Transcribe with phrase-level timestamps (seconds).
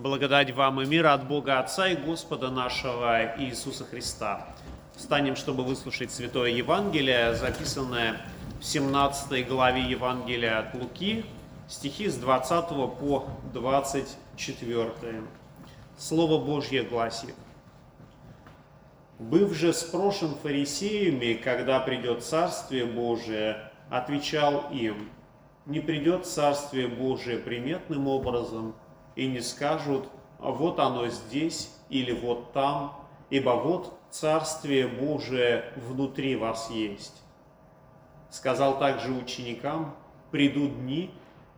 [0.00, 4.46] Благодать вам и мир от Бога Отца и Господа нашего Иисуса Христа.
[4.96, 8.16] Встанем, чтобы выслушать Святое Евангелие, записанное
[8.60, 11.26] в 17 главе Евангелия от Луки,
[11.68, 12.68] стихи с 20
[12.98, 15.22] по 24.
[15.98, 17.34] Слово Божье гласит.
[19.18, 25.10] «Быв же спрошен фарисеями, когда придет Царствие Божие, отвечал им,
[25.66, 28.74] не придет Царствие Божие приметным образом,
[29.16, 32.96] и не скажут, вот оно здесь или вот там,
[33.30, 37.22] ибо вот Царствие Божие внутри вас есть.
[38.28, 39.94] Сказал также ученикам,
[40.30, 41.10] придут дни,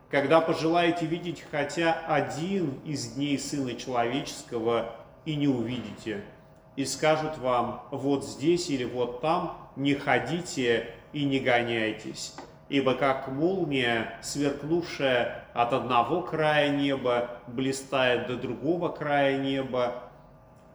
[0.09, 6.23] когда пожелаете видеть хотя один из дней Сына Человеческого и не увидите,
[6.75, 12.35] и скажут вам, вот здесь или вот там, не ходите и не гоняйтесь
[12.73, 20.01] ибо как молния, сверкнувшая от одного края неба, блистает до другого края неба,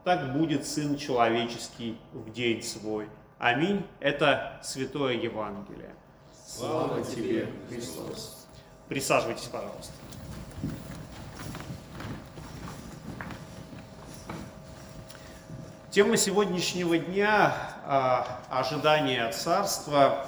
[0.05, 3.09] так будет Сын Человеческий в день свой.
[3.41, 3.85] Аминь.
[3.99, 5.93] Это Святое Евангелие.
[6.47, 8.47] Слава тебе, Христос.
[8.89, 9.93] Присаживайтесь, пожалуйста.
[15.91, 20.27] Тема сегодняшнего дня а,– ожидание Царства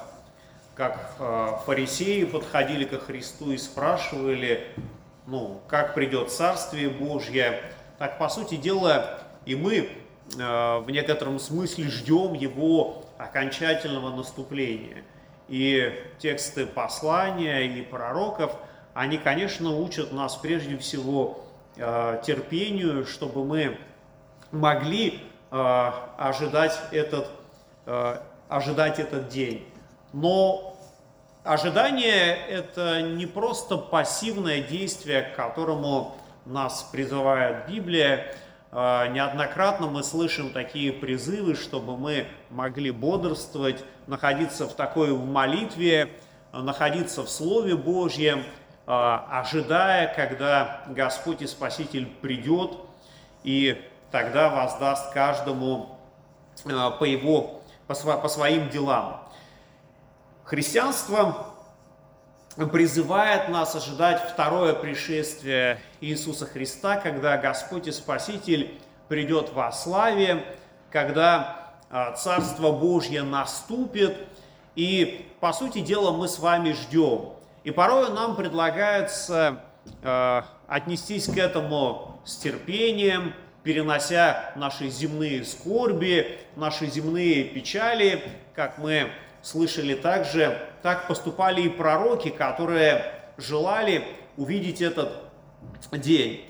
[0.75, 4.67] как э, фарисеи подходили ко Христу и спрашивали,
[5.27, 7.61] ну, как придет Царствие Божье,
[7.97, 15.03] так, по сути дела, и мы э, в некотором смысле ждем его окончательного наступления.
[15.49, 18.55] И тексты послания и пророков,
[18.93, 21.43] они, конечно, учат нас прежде всего
[21.75, 23.77] э, терпению, чтобы мы
[24.51, 27.29] могли ожидать этот,
[28.47, 29.65] ожидать этот день.
[30.13, 30.77] Но
[31.43, 38.35] ожидание– это не просто пассивное действие, к которому нас призывает Библия.
[38.71, 46.09] А, неоднократно мы слышим такие призывы, чтобы мы могли бодрствовать, находиться в такой молитве,
[46.51, 48.43] находиться в Слове Божьем,
[48.87, 52.77] а, ожидая, когда Господь и Спаситель придет
[53.43, 53.81] и
[54.11, 55.97] тогда воздаст каждому
[56.65, 59.20] а, по его по своим делам.
[60.51, 61.45] Христианство
[62.73, 70.43] призывает нас ожидать второе пришествие Иисуса Христа, когда Господь и Спаситель придет во славе,
[70.91, 74.17] когда а, Царство Божье наступит,
[74.75, 77.29] и, по сути дела, мы с вами ждем.
[77.63, 79.61] И порой нам предлагается
[80.03, 88.21] э, отнестись к этому с терпением, перенося наши земные скорби, наши земные печали,
[88.53, 89.11] как мы
[89.41, 93.05] слышали также, так поступали и пророки, которые
[93.37, 94.03] желали
[94.37, 95.13] увидеть этот
[95.91, 96.45] день.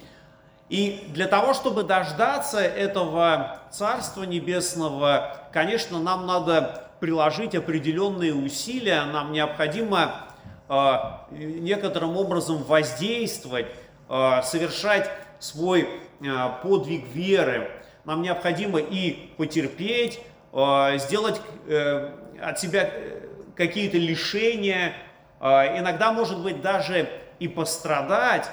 [0.69, 9.33] И для того, чтобы дождаться этого Царства Небесного, конечно, нам надо приложить определенные усилия, нам
[9.33, 10.27] необходимо
[10.69, 10.93] э,
[11.31, 13.65] некоторым образом воздействовать,
[14.07, 15.09] э, совершать
[15.39, 15.89] свой
[16.21, 17.69] э, подвиг веры.
[18.05, 20.21] Нам необходимо и потерпеть,
[20.97, 24.93] сделать э, от себя э, какие-то лишения,
[25.39, 28.49] а, иногда, может быть, даже и пострадать,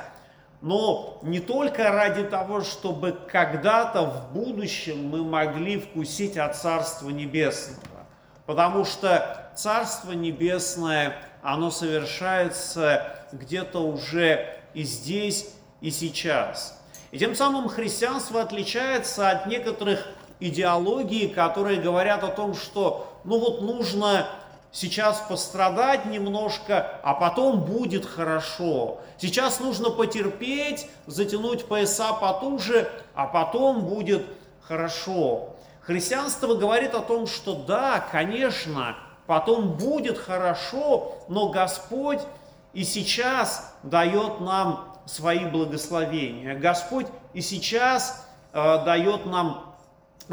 [0.61, 8.07] но не только ради того, чтобы когда-то в будущем мы могли вкусить от Царства Небесного.
[8.47, 15.51] Потому что Царство Небесное, оно совершается где-то уже и здесь,
[15.81, 16.81] и сейчас.
[17.11, 20.07] И тем самым христианство отличается от некоторых
[20.41, 24.27] идеологий, которые говорят о том, что ну вот нужно
[24.73, 28.99] сейчас пострадать немножко, а потом будет хорошо.
[29.19, 34.27] Сейчас нужно потерпеть, затянуть пояса потуже, а потом будет
[34.63, 35.51] хорошо.
[35.81, 42.21] Христианство говорит о том, что да, конечно, потом будет хорошо, но Господь
[42.75, 46.55] и сейчас дает нам свои благословения.
[46.55, 49.68] Господь и сейчас э, дает нам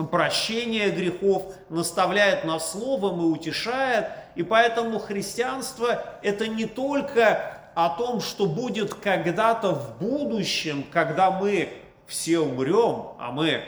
[0.03, 4.07] прощение грехов, наставляет нас словом и утешает.
[4.35, 11.69] И поэтому христианство это не только о том, что будет когда-то в будущем, когда мы
[12.05, 13.63] все умрем, а мы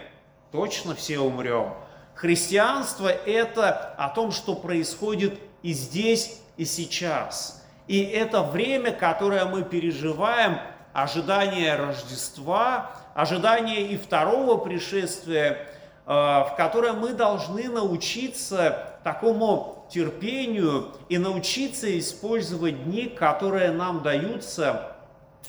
[0.52, 1.74] точно все умрем.
[2.14, 7.64] Христианство это о том, что происходит и здесь, и сейчас.
[7.88, 10.60] И это время, которое мы переживаем,
[10.94, 15.68] ожидание Рождества, ожидание и второго пришествия,
[16.08, 24.96] в которой мы должны научиться такому терпению и научиться использовать дни, которые нам даются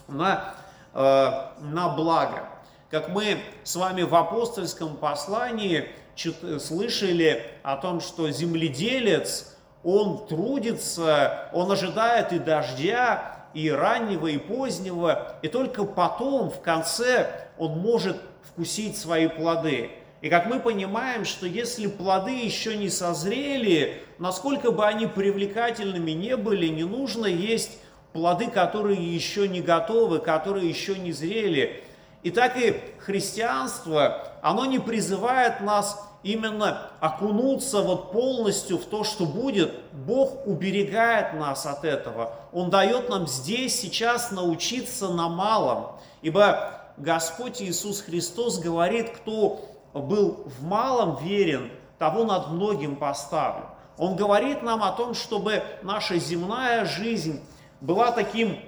[0.08, 0.55] на,
[0.94, 2.49] э, на благо.
[2.90, 5.90] как мы с вами в апостольском послании
[6.58, 15.37] слышали о том, что земледелец, он трудится, он ожидает и дождя, и раннего, и позднего,
[15.43, 19.90] и только потом, в конце, он может вкусить свои плоды.
[20.20, 26.37] И как мы понимаем, что если плоды еще не созрели, насколько бы они привлекательными не
[26.37, 27.79] были, не нужно есть
[28.12, 31.85] плоды, которые еще не готовы, которые еще не зрели.
[32.25, 39.25] И так и христианство, оно не призывает нас именно окунуться вот полностью в то, что
[39.25, 39.73] будет.
[39.93, 42.35] Бог уберегает нас от этого.
[42.53, 45.93] Он дает нам здесь, сейчас научиться на малом.
[46.23, 53.67] Ибо Господь Иисус Христос говорит, кто был в малом верен, того над многим поставлен.
[53.97, 57.43] Он говорит нам о том, чтобы наша земная жизнь
[57.81, 58.59] была таким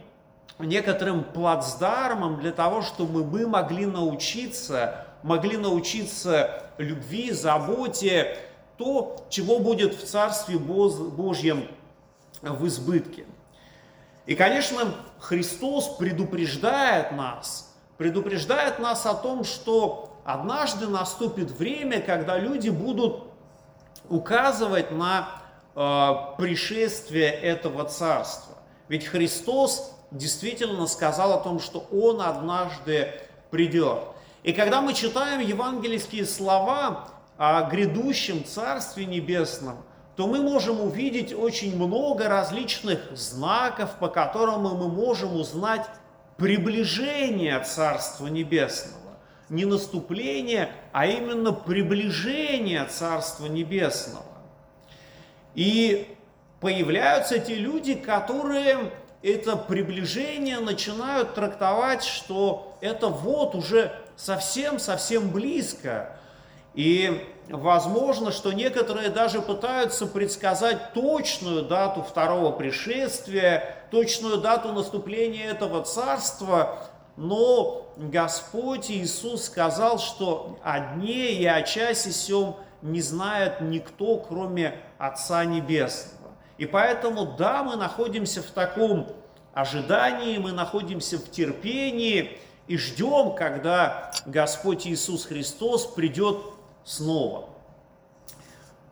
[0.59, 8.37] некоторым плацдармом для того, чтобы мы могли научиться, могли научиться любви, заботе,
[8.77, 11.69] то, чего будет в Царстве Божьем
[12.43, 13.27] в избытке.
[14.27, 22.69] И, конечно, Христос предупреждает нас, предупреждает нас о том, что однажды наступит время, когда люди
[22.69, 23.25] будут
[24.09, 25.29] указывать на
[25.75, 28.57] э, пришествие этого царства.
[28.89, 33.13] Ведь Христос действительно сказал о том, что Он однажды
[33.51, 34.01] придет.
[34.43, 39.77] И когда мы читаем евангельские слова о грядущем Царстве Небесном,
[40.17, 45.87] то мы можем увидеть очень много различных знаков, по которым мы можем узнать
[46.37, 49.00] приближение Царства Небесного.
[49.51, 54.25] Не наступление, а именно приближение Царства Небесного.
[55.55, 56.17] И
[56.61, 58.93] появляются те люди, которые
[59.23, 66.17] это приближение начинают трактовать, что это вот уже совсем-совсем близко.
[66.75, 75.83] И возможно, что некоторые даже пытаются предсказать точную дату второго пришествия, точную дату наступления этого
[75.85, 84.17] царства, но Господь Иисус сказал, что о дне и о часе сем не знает никто,
[84.17, 86.33] кроме Отца Небесного.
[86.59, 89.09] И поэтому, да, мы находимся в таком
[89.53, 96.39] ожидании, мы находимся в терпении и ждем, когда Господь Иисус Христос придет
[96.85, 97.49] снова.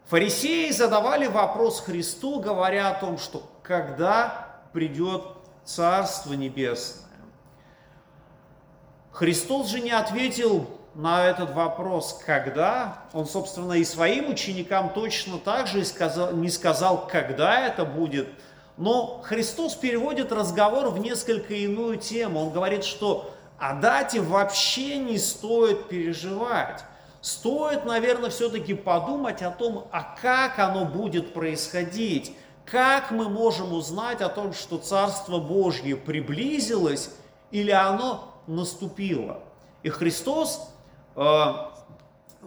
[0.06, 5.22] Фарисеи задавали вопрос Христу, говоря о том, что когда придет
[5.64, 7.07] Царство Небесное.
[9.18, 15.66] Христос же не ответил на этот вопрос, когда, он, собственно, и своим ученикам точно так
[15.66, 15.82] же
[16.34, 18.28] не сказал, когда это будет,
[18.76, 22.38] но Христос переводит разговор в несколько иную тему.
[22.42, 26.84] Он говорит, что о дате вообще не стоит переживать.
[27.20, 34.20] Стоит, наверное, все-таки подумать о том, а как оно будет происходить, как мы можем узнать
[34.20, 37.10] о том, что Царство Божье приблизилось
[37.50, 39.40] или оно наступило.
[39.82, 40.72] И Христос
[41.18, 41.54] Э,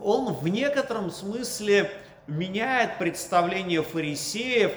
[0.02, 1.92] он в некотором смысле
[2.26, 4.72] меняет представление фарисеев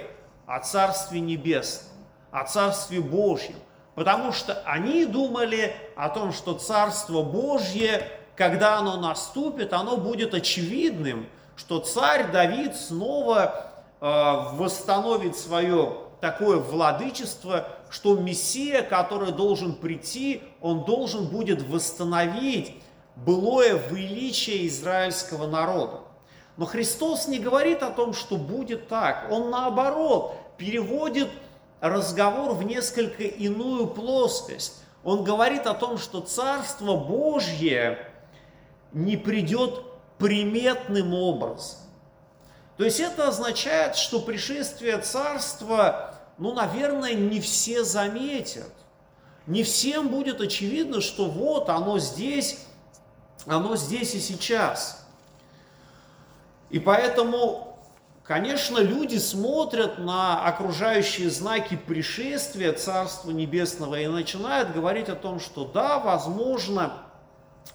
[0.47, 1.93] о Царстве Небесном,
[2.33, 3.55] о Царстве Божьем.
[3.95, 8.03] Потому что они думали о том, что Царство Божье,
[8.35, 13.71] когда оно наступит, оно будет очевидным, что царь Давид снова
[14.01, 14.07] э,
[14.55, 22.75] восстановит свое такое владычество, что Мессия, который должен прийти, он должен будет восстановить
[23.15, 26.01] былое величие израильского народа.
[26.57, 29.29] Но Христос не говорит о том, что будет так.
[29.31, 31.29] Он наоборот переводит
[31.81, 34.83] разговор в несколько иную плоскость.
[35.05, 38.11] Он говорит о том, что Царство Божье
[38.93, 39.85] не придет
[40.19, 41.79] приметным образом.
[42.77, 48.73] То есть это означает, что пришествие Царства, ну, наверное, не все заметят.
[49.47, 52.59] Не всем будет очевидно, что вот оно здесь
[53.47, 55.07] оно здесь и сейчас.
[56.71, 57.79] И поэтому,
[58.23, 65.65] конечно, люди смотрят на окружающие знаки пришествия Царства Небесного и начинают говорить о том, что
[65.65, 66.95] да, возможно,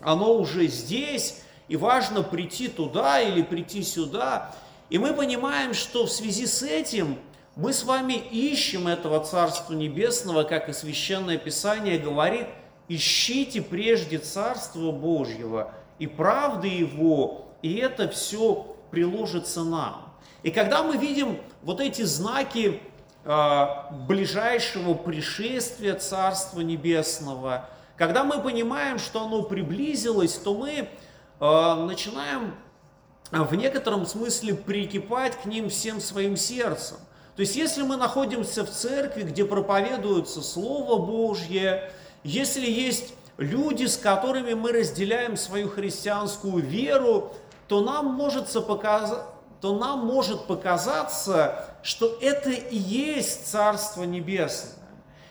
[0.02, 4.54] оно уже здесь, и важно прийти туда или прийти сюда.
[4.90, 7.20] И мы понимаем, что в связи с этим
[7.60, 12.48] мы с вами ищем этого Царства Небесного, как и Священное Писание говорит–
[12.90, 20.14] ищите прежде Царство Божьего и правды Его, и это все приложится нам.
[20.44, 22.82] И когда мы видим вот эти знаки
[23.24, 23.66] э,
[24.08, 32.56] ближайшего пришествия Царства Небесного, Когда мы понимаем, что оно приблизилось, то мы э, начинаем
[33.30, 36.96] в некотором смысле прикипать к ним всем своим сердцем.
[37.40, 41.90] То есть, если мы находимся в церкви, где проповедуется Слово Божье,
[42.22, 47.32] если есть люди, с которыми мы разделяем свою христианскую веру,
[47.70, 49.18] то нам может, показ...
[49.62, 54.74] то нам может показаться, что это и есть Царство Небесное.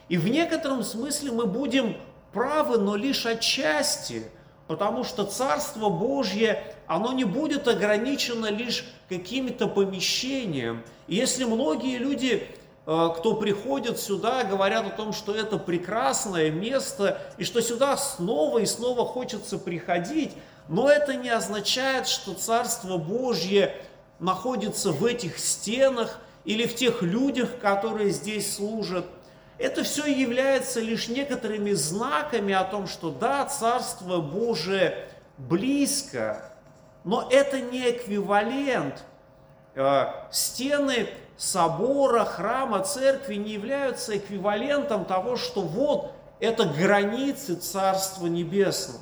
[0.08, 1.94] И в некотором смысле мы будем
[2.32, 4.22] правы, но лишь отчасти,
[4.66, 10.82] потому что Царство Божье, оно не будет ограничено лишь каким-то помещением.
[11.06, 12.48] И если многие люди
[12.90, 18.60] Э, кто приходит сюда, говорят о том, что это прекрасное место, и что сюда снова
[18.60, 20.32] и снова хочется приходить,
[20.68, 23.74] но это не означает, что Царство Божье
[24.20, 29.04] находится в этих стенах или в тех людях, которые здесь служат.
[29.58, 36.47] Это все является лишь некоторыми знаками о том, что да, Царство Божие близко,
[37.08, 39.02] но это не эквивалент.
[39.74, 49.00] Э, стены собора, храма, церкви не являются эквивалентом того, что вот это границы Царства Небесного.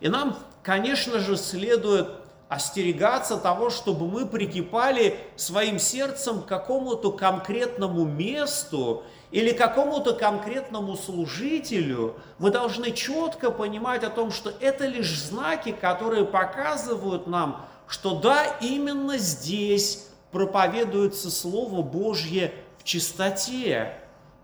[0.00, 2.08] И нам, конечно же, следует
[2.48, 12.14] остерегаться того, чтобы мы прикипали своим сердцем к какому-то конкретному месту или какому-то конкретному служителю.
[12.38, 18.44] Мы должны четко понимать о том, что это лишь знаки, которые показывают нам, что да,
[18.60, 23.98] именно здесь проповедуется Слово Божье в чистоте.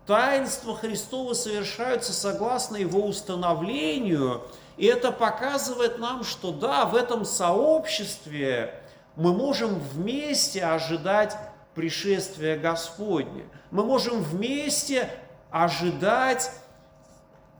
[0.05, 4.41] Таинства Христова совершаются согласно Его установлению,
[4.77, 8.81] и это показывает нам, что да, в этом сообществе
[9.15, 11.37] мы можем вместе ожидать
[11.75, 13.45] пришествия Господня.
[13.71, 15.09] Мы можем вместе
[15.51, 16.51] ожидать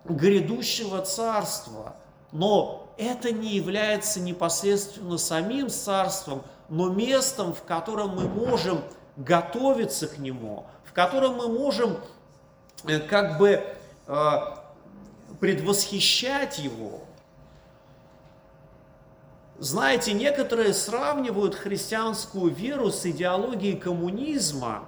[0.06, 1.96] грядущего царства.
[2.32, 8.82] Но это не является непосредственно самим царством, но местом, в котором мы можем
[9.16, 11.98] готовиться к нему, в котором мы можем
[12.88, 13.64] э, как бы
[14.08, 14.32] э,
[15.44, 17.02] предвосхищать его.
[19.60, 24.86] Знаете, некоторые сравнивают христианскую веру с идеологией коммунизма,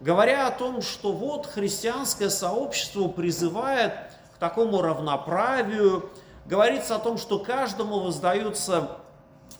[0.00, 3.92] говоря о том, что вот христианское сообщество призывает
[4.36, 6.08] к такому равноправию,
[6.46, 8.98] говорится о том, что каждому воздаются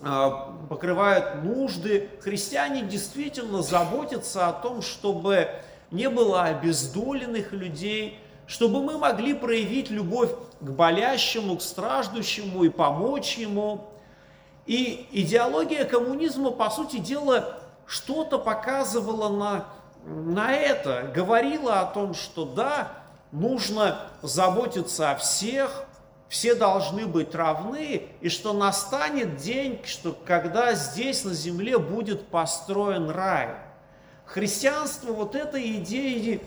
[0.00, 2.10] а, покрывают нужды.
[2.20, 5.48] Христиане действительно заботятся о том, чтобы
[5.90, 13.36] не было обездоленных людей, чтобы мы могли проявить любовь к болящему, к страждущему и помочь
[13.36, 13.84] ему.
[14.66, 19.66] И идеология коммунизма, по сути дела, что-то показывала на,
[20.04, 22.92] на это, говорила о том, что да,
[23.32, 25.84] нужно заботиться о всех,
[26.30, 33.10] все должны быть равны, и что настанет день, что когда здесь на земле будет построен
[33.10, 33.50] рай.
[34.24, 36.42] Христианство вот этой идеи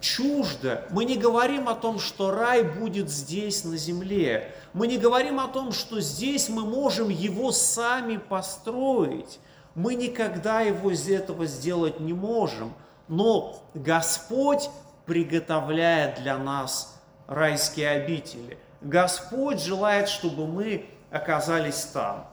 [0.00, 0.86] чуждо.
[0.90, 4.54] Мы не говорим о том, что рай будет здесь на земле.
[4.72, 9.38] Мы не говорим о том, что здесь мы можем его сами построить.
[9.74, 12.74] Мы никогда его из этого сделать не можем.
[13.08, 14.68] Но Господь
[15.06, 22.28] приготовляет для нас райские обители– Господь желает, чтобы мы оказались там.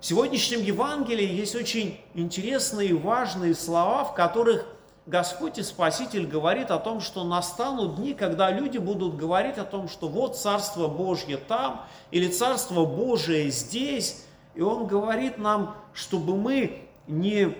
[0.00, 4.64] В сегодняшнем Евангелии есть очень интересные и важные слова, в которых
[5.08, 9.88] Господь и Спаситель говорит о том, что настанут дни, когда люди будут говорить о том,
[9.88, 14.22] что вот Царство Божье там или Царство Божие здесь.
[14.54, 17.56] И Он говорит нам, чтобы мы не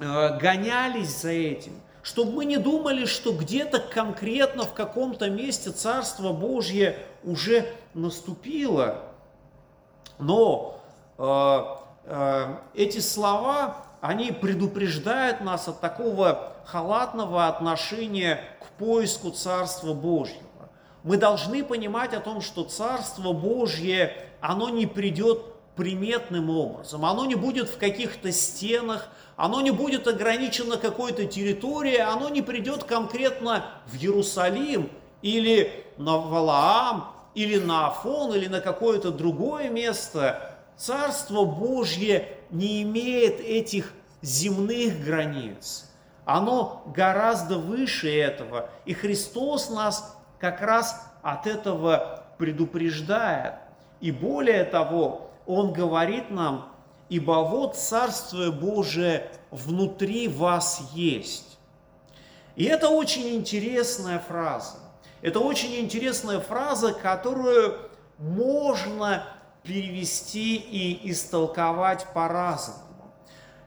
[0.00, 6.32] э, гонялись за этим, чтобы мы не думали, что где-то конкретно в каком-то месте Царство
[6.32, 9.02] Божье уже наступило.
[10.18, 10.80] Но
[11.18, 11.58] э,
[12.06, 20.42] э, эти слова, они предупреждают нас от такого халатного отношения к поиску Царства Божьего.
[21.02, 25.44] Мы должны понимать о том, что Царство Божье, оно не придет
[25.76, 32.28] приметным образом, оно не будет в каких-то стенах, оно не будет ограничено какой-то территорией, оно
[32.28, 34.90] не придет конкретно в Иерусалим
[35.22, 40.56] или на Валаам, или на Афон, или на какое-то другое место.
[40.76, 45.88] Царство Божье не имеет этих земных границ.
[46.24, 48.68] Оно гораздо выше этого.
[48.84, 53.54] И Христос нас как раз от этого предупреждает.
[54.00, 56.72] И более того, Он говорит нам,
[57.08, 61.58] ибо вот Царствие Божие внутри вас есть.
[62.56, 64.78] И это очень интересная фраза.
[65.20, 67.78] Это очень интересная фраза, которую
[68.18, 69.24] можно
[69.62, 73.12] перевести и истолковать по-разному.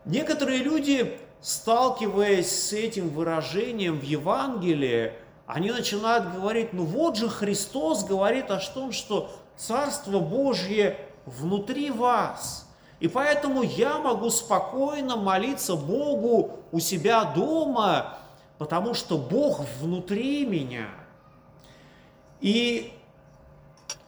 [0.03, 5.13] Некоторые люди, сталкиваясь с этим выражением в Евангелии,
[5.45, 10.97] они начинают говорить, ну вот же Христос говорит о том, что Царство Божье
[11.27, 12.67] внутри вас.
[12.99, 18.17] И поэтому я могу спокойно молиться Богу у себя дома,
[18.57, 20.87] потому что Бог внутри меня.
[22.41, 22.91] И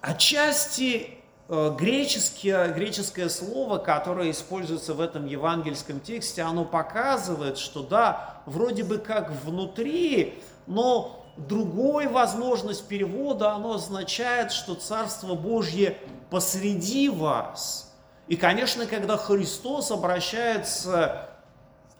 [0.01, 1.16] отчасти
[1.49, 8.97] греческое, греческое слово, которое используется в этом евангельском тексте, оно показывает, что да, вроде бы
[8.97, 15.97] как внутри, но другой возможность перевода, оно означает, что Царство Божье
[16.29, 17.95] посреди вас.
[18.27, 21.29] И, конечно, когда Христос обращается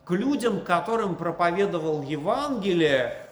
[0.03, 3.26] к людям, которым проповедовал Евангелие,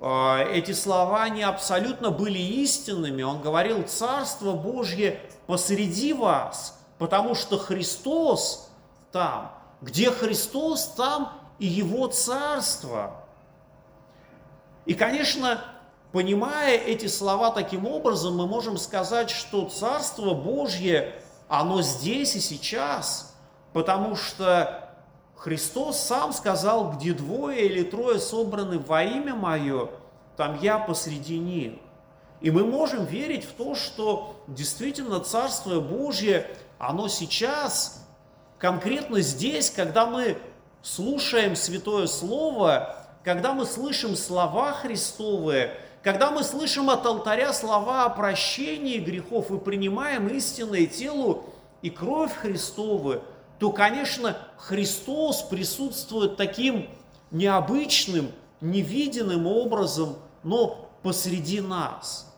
[0.00, 3.22] эти слова не абсолютно были истинными.
[3.22, 8.70] Он говорил, Царство Божье посреди вас, потому что Христос
[9.12, 9.52] там.
[9.80, 13.24] Где Христос, там и Его Царство.
[14.84, 15.64] И, конечно,
[16.12, 21.14] понимая эти слова таким образом, мы можем сказать, что Царство Божье,
[21.48, 23.34] оно здесь и сейчас,
[23.72, 24.85] потому что
[25.36, 29.90] Христос сам сказал, где двое или трое собраны во имя Мое,
[30.36, 31.74] там я посреди них.
[32.40, 38.06] И мы можем верить в то, что действительно Царство Божье, оно сейчас,
[38.58, 40.36] конкретно здесь, когда мы
[40.82, 48.10] слушаем Святое Слово, когда мы слышим слова Христовые, когда мы слышим от алтаря слова о
[48.10, 51.42] прощении грехов и принимаем истинное тело
[51.82, 53.22] и кровь Христовую,
[53.58, 56.90] то, конечно, Христос присутствует таким
[57.30, 62.34] необычным, невиденным образом, но посреди нас.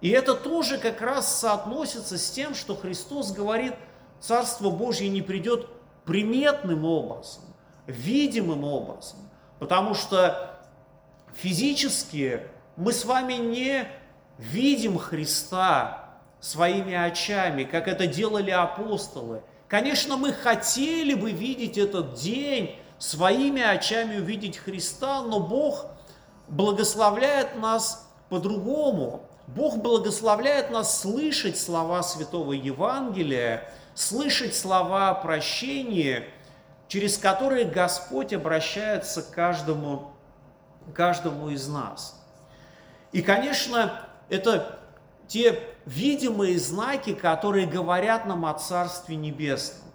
[0.00, 3.74] И это тоже как раз соотносится с тем, что Христос говорит,
[4.20, 5.68] Царство Божье не придет
[6.04, 7.42] приметным образом,
[7.86, 9.18] видимым образом,
[9.58, 10.58] потому что
[11.34, 12.42] физически
[12.76, 13.86] мы с вами не
[14.38, 22.78] видим Христа своими очами, как это делали апостолы– Конечно, мы хотели бы видеть этот день,
[22.98, 25.86] своими очами увидеть Христа, но Бог
[26.48, 29.28] благословляет нас по-другому.
[29.48, 36.24] Бог благословляет нас слышать слова Святого Евангелия, слышать слова прощения,
[36.88, 40.12] через которые Господь обращается к каждому,
[40.94, 42.20] каждому из нас.
[43.12, 44.80] И, конечно, это
[45.28, 49.88] те видимые знаки, которые говорят нам о Царстве Небесном.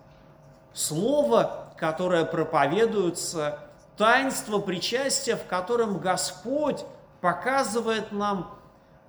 [0.74, 3.60] Слово, которое проповедуется,
[3.98, 6.84] таинство причастия, в котором Господь
[7.20, 8.58] показывает нам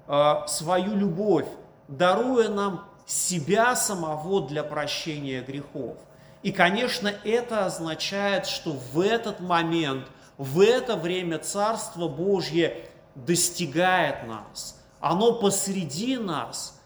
[0.07, 1.47] э, свою любовь,
[1.89, 5.97] даруя нам себя самого для прощения грехов.
[6.43, 10.07] И, конечно, это означает, что в этот момент,
[10.39, 16.81] в это время Царство Божье достигает нас– оно посреди нас.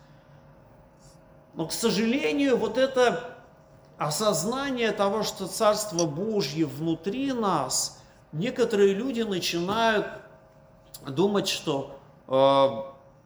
[1.54, 3.36] Но, к сожалению, вот это
[3.98, 8.02] осознание того, что Царство Божье внутри нас,
[8.32, 10.06] некоторые люди начинают
[11.06, 12.68] думать, что э,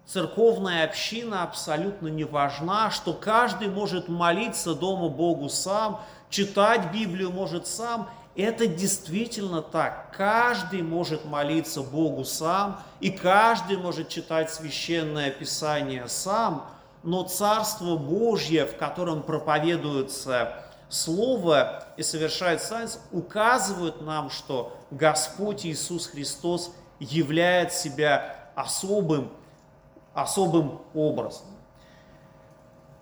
[0.06, 6.00] церковная община абсолютно не важна, что каждый может молиться дома Богу сам,
[6.30, 10.14] читать Библию может сам, это действительно так.
[10.16, 16.66] Каждый может молиться Богу сам, и каждый может читать священное писание сам,
[17.02, 20.54] но Царство Божье, в котором проповедуется
[20.88, 29.30] Слово и совершает сайенс, указывают нам, что Господь Иисус Христос являет себя особым,
[30.12, 31.46] особым образом.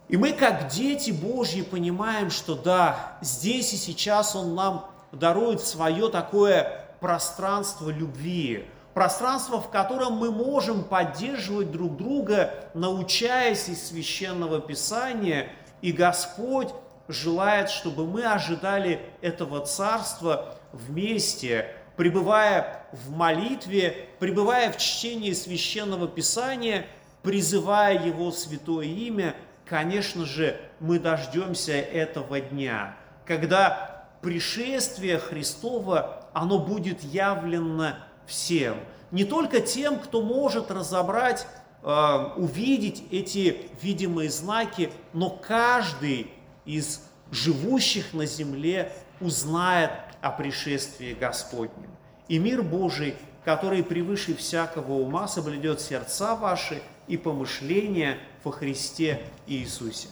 [0.08, 6.08] И мы, как дети Божьи, понимаем, что да, здесь и сейчас Он нам дарует свое
[6.08, 15.50] такое пространство любви, пространство, в котором мы можем поддерживать друг друга, научаясь из священного писания,
[15.82, 16.68] и Господь
[17.06, 26.86] желает, чтобы мы ожидали этого царства вместе, пребывая в молитве, пребывая в чтении священного писания,
[27.22, 37.02] призывая Его святое имя, конечно же, мы дождемся этого дня, когда пришествие Христова, оно будет
[37.02, 37.94] явлено
[38.26, 38.76] всем.
[39.10, 41.46] Не только тем, кто может разобрать,
[41.82, 46.30] э, увидеть эти видимые знаки, но каждый
[46.64, 51.90] из живущих на земле узнает о пришествии Господнем.
[52.28, 53.14] И мир Божий
[53.48, 60.08] который превыше всякого ума соблюдет сердца ваши и помышления во Христе Иисусе.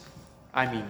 [0.53, 0.87] Аминь.